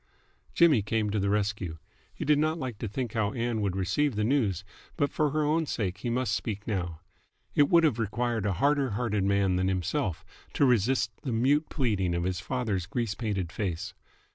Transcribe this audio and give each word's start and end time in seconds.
Jimmy 0.55 0.81
came 0.81 1.11
to 1.11 1.19
the 1.19 1.29
rescue. 1.29 1.77
He 2.11 2.25
did 2.25 2.39
not 2.39 2.57
like 2.57 2.79
to 2.79 2.87
think 2.87 3.13
how 3.13 3.33
Ann 3.33 3.61
would 3.61 3.75
receive 3.75 4.15
the 4.15 4.23
news, 4.23 4.63
but 4.97 5.11
for 5.11 5.29
her 5.29 5.43
own 5.43 5.67
sake 5.67 5.99
he 5.99 6.09
must 6.09 6.33
speak 6.33 6.65
now. 6.65 7.01
It 7.53 7.69
would 7.69 7.83
have 7.83 7.99
required 7.99 8.47
a 8.47 8.53
harder 8.53 8.89
hearted 8.97 9.23
man 9.25 9.57
than 9.57 9.67
himself 9.67 10.25
to 10.53 10.65
resist 10.65 11.11
the 11.21 11.31
mute 11.31 11.69
pleading 11.69 12.15
of 12.15 12.23
his 12.23 12.39
father's 12.39 12.87
grease 12.87 13.13
painted 13.13 13.51
face. 13.51 13.93